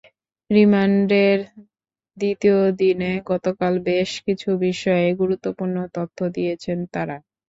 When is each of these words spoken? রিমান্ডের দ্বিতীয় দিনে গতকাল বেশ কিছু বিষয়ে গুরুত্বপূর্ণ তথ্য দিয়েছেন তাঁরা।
রিমান্ডের 0.49 1.39
দ্বিতীয় 2.17 2.59
দিনে 2.79 3.11
গতকাল 3.31 3.73
বেশ 3.87 4.09
কিছু 4.25 4.49
বিষয়ে 4.65 5.07
গুরুত্বপূর্ণ 5.21 5.75
তথ্য 5.95 6.17
দিয়েছেন 6.35 6.77
তাঁরা। 6.93 7.17